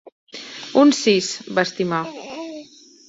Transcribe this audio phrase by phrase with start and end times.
[0.83, 1.29] Uns sis,
[1.59, 2.01] va estimar.